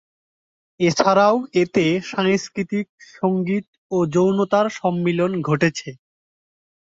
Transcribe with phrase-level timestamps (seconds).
[0.79, 2.87] এছাড়াও এতে সাংস্কৃতিক,
[3.13, 3.65] সঙ্গীত
[3.91, 5.89] ও যৌনতার সম্মিলন ঘটেছে।